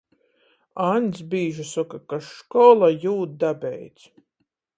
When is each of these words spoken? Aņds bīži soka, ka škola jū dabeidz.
Aņds 0.85 1.21
bīži 1.33 1.65
soka, 1.73 1.99
ka 2.15 2.19
škola 2.31 2.91
jū 3.05 3.15
dabeidz. 3.45 4.09